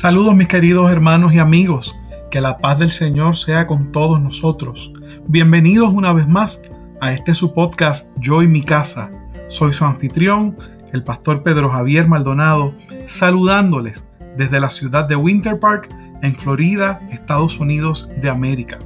[0.00, 1.98] Saludos mis queridos hermanos y amigos,
[2.30, 4.92] que la paz del Señor sea con todos nosotros.
[5.26, 6.62] Bienvenidos una vez más
[7.00, 9.10] a este su podcast Yo y mi casa.
[9.48, 10.56] Soy su anfitrión,
[10.92, 12.76] el pastor Pedro Javier Maldonado,
[13.06, 18.78] saludándoles desde la ciudad de Winter Park, en Florida, Estados Unidos de América.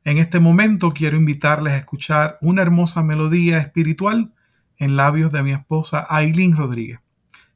[0.04, 4.34] En este momento quiero invitarles a escuchar una hermosa melodía espiritual
[4.78, 7.02] en labios de mi esposa Aileen Rodríguez,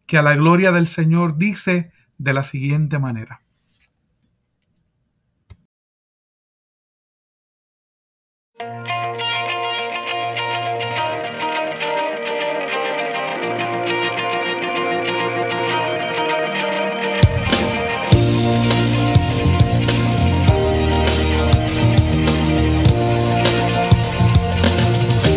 [0.06, 3.42] que a la gloria del Señor dice de la siguiente manera.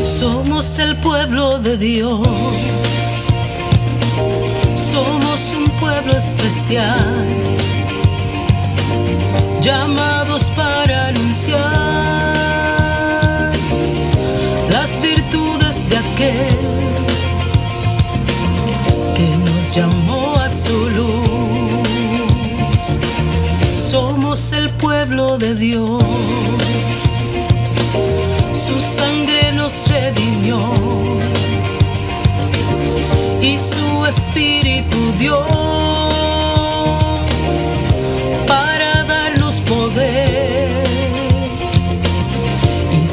[0.05, 2.88] Somos el pueblo de Dios
[6.19, 7.25] especial,
[9.61, 11.59] llamados para anunciar
[14.69, 16.59] las virtudes de aquel
[19.15, 21.29] que nos llamó a su luz.
[23.73, 26.03] Somos el pueblo de Dios,
[28.55, 30.59] su sangre nos redimió
[33.41, 35.68] y su espíritu dio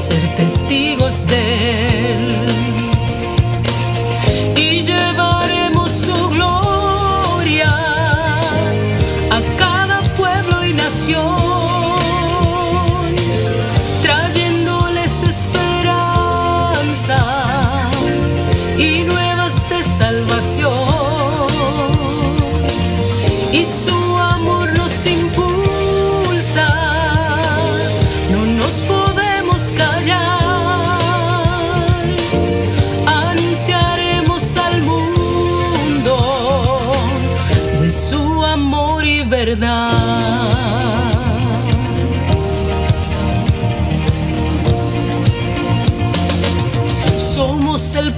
[0.06, 2.25] ser testigos de él.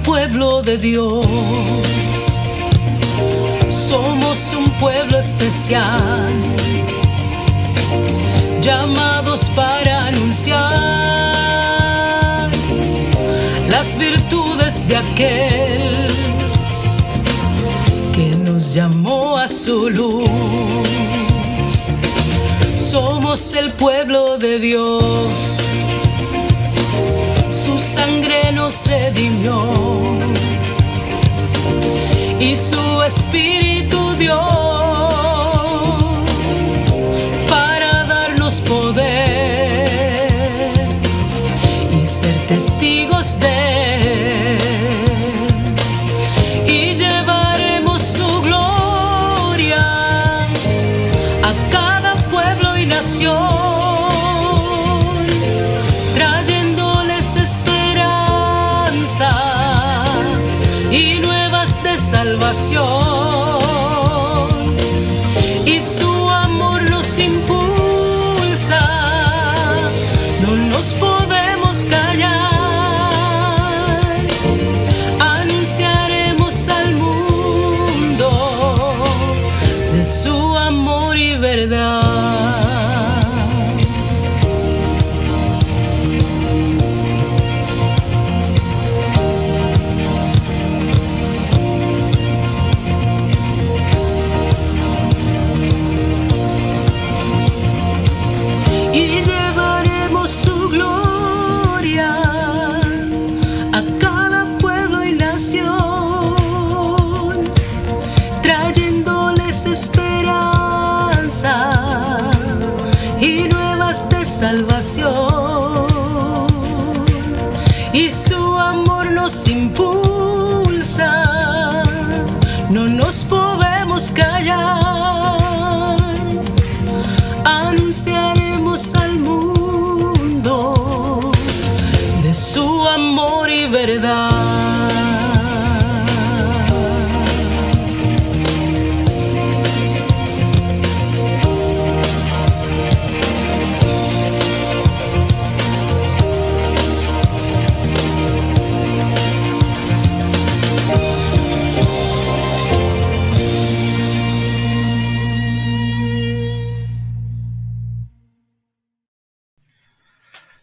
[0.08, 1.26] Pueblo de Dios.
[3.68, 6.32] Somos un pueblo especial,
[8.62, 10.58] llamados para anunciar
[13.68, 16.08] las virtudes de aquel
[18.14, 20.30] que nos llamó a su luz.
[22.76, 25.58] Somos el pueblo de Dios,
[27.52, 29.87] su sangre nos redimió
[32.50, 34.57] y su espíritu dio
[65.66, 68.80] Y su amor nos impulsa,
[70.40, 72.48] no nos podemos callar.
[75.20, 78.30] Anunciaremos al mundo
[79.92, 82.07] de su amor y verdad.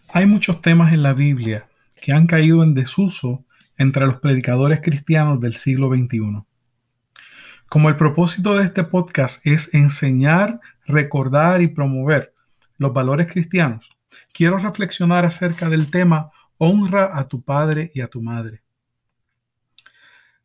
[0.08, 1.68] Hay muchos temas en la Biblia
[2.06, 3.48] que han caído en desuso
[3.78, 6.44] entre los predicadores cristianos del siglo XXI.
[7.68, 12.32] Como el propósito de este podcast es enseñar, recordar y promover
[12.78, 13.90] los valores cristianos,
[14.34, 16.30] quiero reflexionar acerca del tema
[16.60, 18.62] honra a tu padre y a tu madre.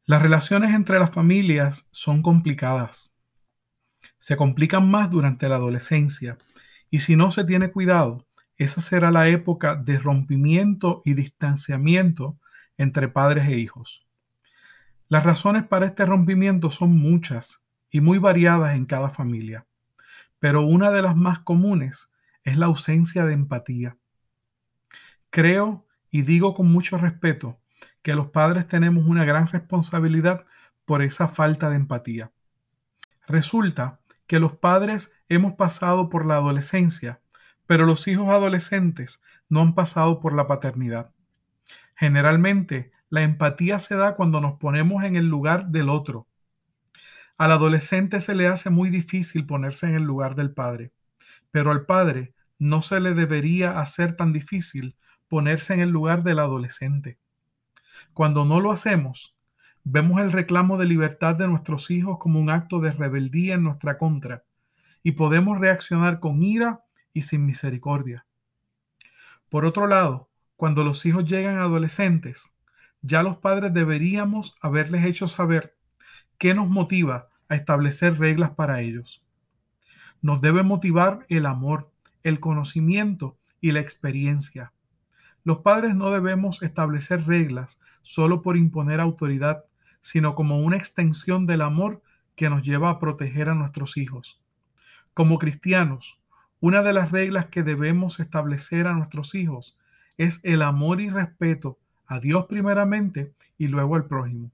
[0.07, 3.13] Las relaciones entre las familias son complicadas.
[4.17, 6.39] Se complican más durante la adolescencia
[6.89, 8.27] y si no se tiene cuidado,
[8.61, 12.39] esa será la época de rompimiento y distanciamiento
[12.77, 14.07] entre padres e hijos.
[15.09, 19.67] Las razones para este rompimiento son muchas y muy variadas en cada familia,
[20.41, 22.11] pero una de las más comunes
[22.45, 23.97] es la ausencia de empatía.
[25.31, 27.59] Creo y digo con mucho respeto
[28.03, 30.45] que los padres tenemos una gran responsabilidad
[30.85, 32.31] por esa falta de empatía.
[33.27, 37.20] Resulta que los padres hemos pasado por la adolescencia
[37.71, 41.13] pero los hijos adolescentes no han pasado por la paternidad.
[41.95, 46.27] Generalmente, la empatía se da cuando nos ponemos en el lugar del otro.
[47.39, 50.91] Al adolescente se le hace muy difícil ponerse en el lugar del padre,
[51.53, 54.97] pero al padre no se le debería hacer tan difícil
[55.29, 57.21] ponerse en el lugar del adolescente.
[58.15, 59.37] Cuando no lo hacemos,
[59.85, 63.97] vemos el reclamo de libertad de nuestros hijos como un acto de rebeldía en nuestra
[63.97, 64.43] contra
[65.05, 68.27] y podemos reaccionar con ira y sin misericordia.
[69.49, 72.51] Por otro lado, cuando los hijos llegan adolescentes,
[73.03, 75.77] ya los padres deberíamos haberles hecho saber
[76.39, 79.25] qué nos motiva a establecer reglas para ellos.
[80.23, 81.91] Nos debe motivar el amor,
[82.23, 84.73] el conocimiento y la experiencia.
[85.45, 89.65] Los padres no debemos establecer reglas solo por imponer autoridad,
[90.03, 92.03] sino como una extensión del amor
[92.37, 94.41] que nos lleva a proteger a nuestros hijos.
[95.15, 96.20] Como cristianos,
[96.61, 99.79] una de las reglas que debemos establecer a nuestros hijos
[100.19, 104.51] es el amor y respeto a Dios primeramente y luego al prójimo.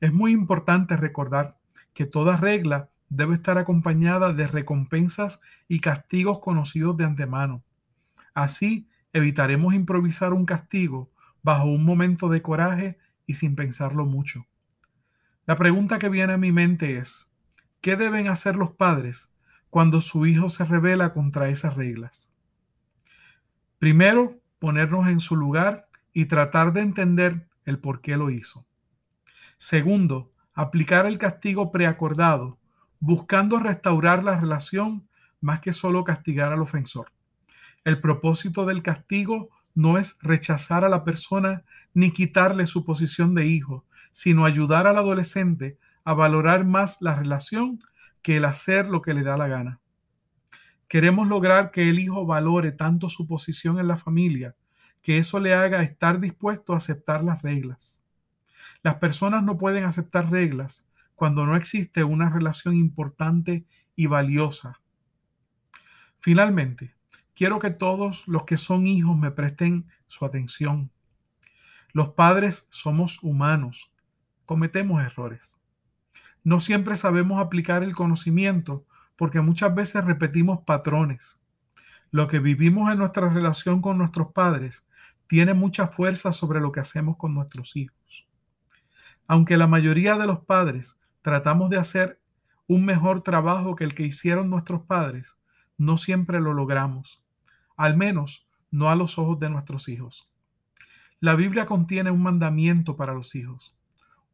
[0.00, 1.58] Es muy importante recordar
[1.92, 7.62] que toda regla debe estar acompañada de recompensas y castigos conocidos de antemano.
[8.32, 11.10] Así evitaremos improvisar un castigo
[11.42, 14.46] bajo un momento de coraje y sin pensarlo mucho.
[15.46, 17.30] La pregunta que viene a mi mente es,
[17.82, 19.33] ¿qué deben hacer los padres
[19.74, 22.32] cuando su hijo se revela contra esas reglas.
[23.80, 28.64] Primero, ponernos en su lugar y tratar de entender el por qué lo hizo.
[29.58, 32.60] Segundo, aplicar el castigo preacordado,
[33.00, 35.08] buscando restaurar la relación
[35.40, 37.10] más que solo castigar al ofensor.
[37.82, 43.46] El propósito del castigo no es rechazar a la persona ni quitarle su posición de
[43.46, 47.80] hijo, sino ayudar al adolescente a valorar más la relación
[48.24, 49.80] que el hacer lo que le da la gana.
[50.88, 54.56] Queremos lograr que el hijo valore tanto su posición en la familia,
[55.02, 58.02] que eso le haga estar dispuesto a aceptar las reglas.
[58.82, 64.80] Las personas no pueden aceptar reglas cuando no existe una relación importante y valiosa.
[66.18, 66.94] Finalmente,
[67.34, 70.90] quiero que todos los que son hijos me presten su atención.
[71.92, 73.92] Los padres somos humanos,
[74.46, 75.60] cometemos errores.
[76.44, 78.84] No siempre sabemos aplicar el conocimiento
[79.16, 81.40] porque muchas veces repetimos patrones.
[82.10, 84.86] Lo que vivimos en nuestra relación con nuestros padres
[85.26, 88.28] tiene mucha fuerza sobre lo que hacemos con nuestros hijos.
[89.26, 92.20] Aunque la mayoría de los padres tratamos de hacer
[92.66, 95.38] un mejor trabajo que el que hicieron nuestros padres,
[95.78, 97.22] no siempre lo logramos,
[97.74, 100.30] al menos no a los ojos de nuestros hijos.
[101.20, 103.74] La Biblia contiene un mandamiento para los hijos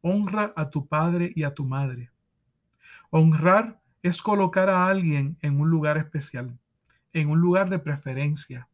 [0.01, 2.11] honra a tu padre y a tu madre.
[3.09, 6.57] Honrar es colocar a alguien en un lugar especial,
[7.13, 8.67] en un lugar de preferencia.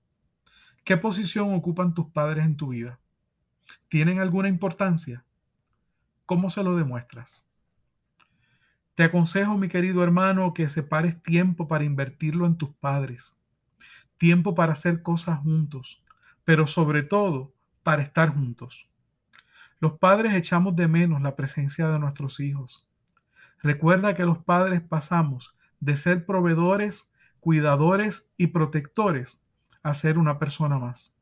[0.84, 3.00] ¿Qué posición ocupan tus padres en tu vida?
[3.90, 5.26] ¿Tienen alguna importancia?
[6.26, 7.46] ¿Cómo se lo demuestras?
[8.96, 13.36] Te aconsejo, mi querido hermano, que separes tiempo para invertirlo en tus padres,
[14.18, 16.04] tiempo para hacer cosas juntos,
[16.44, 17.54] pero sobre todo
[17.84, 18.90] para estar juntos.
[19.80, 22.88] Los padres echamos de menos la presencia de nuestros hijos.
[23.62, 29.42] Recuerda que los padres pasamos de ser proveedores, cuidadores y protectores
[29.84, 31.16] a ser una persona más.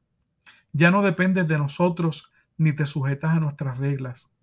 [0.71, 4.33] Ya no dependes de nosotros ni te sujetas a nuestras reglas.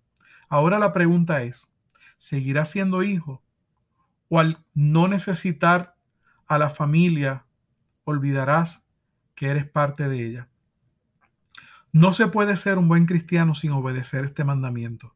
[0.47, 1.71] Ahora la pregunta es,
[2.17, 3.41] ¿seguirás siendo hijo?
[4.29, 5.95] ¿O al no necesitar
[6.47, 7.45] a la familia,
[8.03, 8.87] olvidarás
[9.35, 10.49] que eres parte de ella?
[11.93, 15.13] No se puede ser un buen cristiano sin obedecer este mandamiento.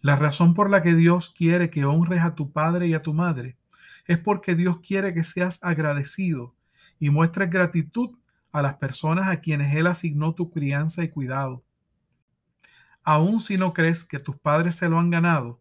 [0.00, 3.12] La razón por la que Dios quiere que honres a tu padre y a tu
[3.12, 3.58] madre
[4.06, 6.54] es porque Dios quiere que seas agradecido
[6.98, 8.16] y muestres gratitud
[8.52, 11.62] a las personas a quienes Él asignó tu crianza y cuidado.
[13.04, 15.60] Aun si no crees que tus padres se lo han ganado,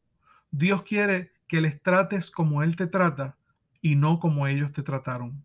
[0.49, 3.35] Dios quiere que les trates como Él te trata
[3.81, 5.43] y no como ellos te trataron.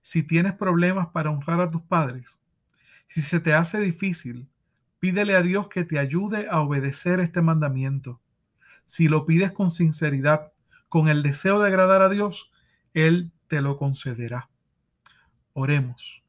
[0.00, 2.40] Si tienes problemas para honrar a tus padres,
[3.08, 4.48] si se te hace difícil,
[5.00, 8.20] pídele a Dios que te ayude a obedecer este mandamiento.
[8.84, 10.52] Si lo pides con sinceridad,
[10.88, 12.52] con el deseo de agradar a Dios,
[12.94, 14.50] Él te lo concederá.
[15.54, 16.22] Oremos.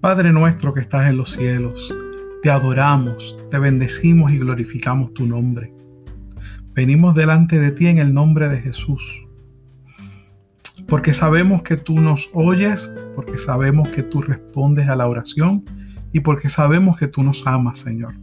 [0.00, 1.94] Padre nuestro que estás en los cielos,
[2.42, 5.72] te adoramos, te bendecimos y glorificamos tu nombre.
[6.74, 9.26] Venimos delante de ti en el nombre de Jesús,
[10.88, 15.64] porque sabemos que tú nos oyes, porque sabemos que tú respondes a la oración
[16.12, 18.14] y porque sabemos que tú nos amas, Señor.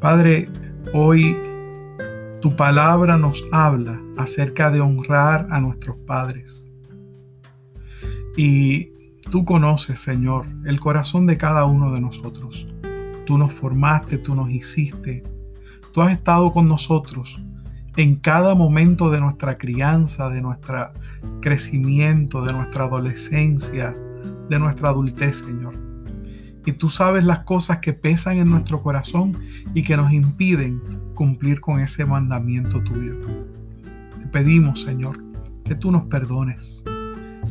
[0.00, 0.48] Padre,
[0.94, 1.36] hoy
[2.40, 6.66] tu palabra nos habla acerca de honrar a nuestros padres.
[8.36, 8.92] Y
[9.30, 12.66] Tú conoces, Señor, el corazón de cada uno de nosotros.
[13.26, 15.22] Tú nos formaste, tú nos hiciste.
[15.92, 17.42] Tú has estado con nosotros
[17.96, 20.92] en cada momento de nuestra crianza, de nuestro
[21.42, 23.94] crecimiento, de nuestra adolescencia,
[24.48, 25.74] de nuestra adultez, Señor.
[26.64, 29.36] Y tú sabes las cosas que pesan en nuestro corazón
[29.74, 30.80] y que nos impiden
[31.14, 33.18] cumplir con ese mandamiento tuyo.
[34.20, 35.22] Te pedimos, Señor,
[35.64, 36.82] que tú nos perdones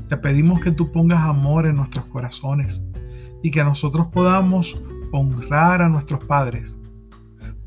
[0.07, 2.83] te pedimos que tú pongas amor en nuestros corazones
[3.43, 6.79] y que nosotros podamos honrar a nuestros padres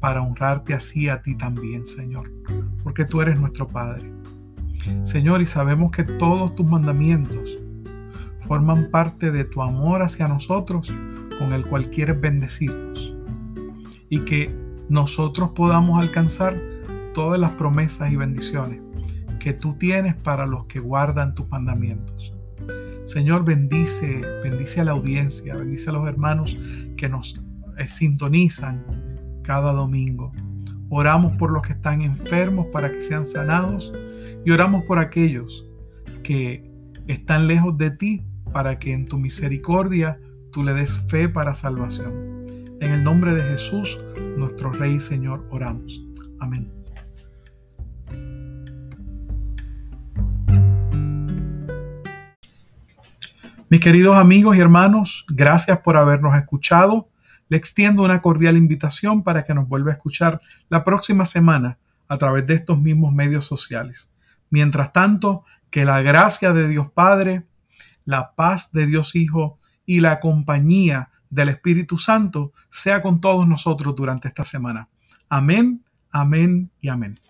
[0.01, 2.31] para honrarte así a ti también, Señor,
[2.83, 4.11] porque tú eres nuestro Padre.
[5.05, 7.59] Señor, y sabemos que todos tus mandamientos
[8.39, 10.93] forman parte de tu amor hacia nosotros
[11.39, 13.15] con el cual quieres bendecirnos
[14.09, 14.55] y que
[14.89, 16.57] nosotros podamos alcanzar
[17.13, 18.81] todas las promesas y bendiciones
[19.41, 22.33] que tú tienes para los que guardan tus mandamientos.
[23.05, 26.57] Señor, bendice, bendice a la audiencia, bendice a los hermanos
[26.97, 27.43] que nos
[27.79, 28.85] eh, sintonizan
[29.43, 30.33] cada domingo.
[30.91, 33.93] Oramos por los que están enfermos para que sean sanados
[34.45, 35.67] y oramos por aquellos
[36.23, 36.71] que
[37.09, 40.21] están lejos de ti para que en tu misericordia
[40.53, 42.13] tú le des fe para salvación.
[42.81, 43.99] En el nombre de Jesús,
[44.37, 46.03] nuestro Rey y Señor, oramos.
[46.39, 46.80] Amén.
[53.71, 57.09] Mis queridos amigos y hermanos, gracias por habernos escuchado.
[57.49, 62.19] Le extiendo una cordial invitación para que nos vuelva a escuchar la próxima semana a
[62.19, 64.11] través de estos mismos medios sociales.
[64.51, 67.47] Mientras tanto, que la gracia de Dios Padre,
[68.05, 73.95] la paz de Dios Hijo y la compañía del Espíritu Santo sea con todos nosotros
[73.95, 74.89] durante esta semana.
[75.29, 77.21] Amén, amén y amén.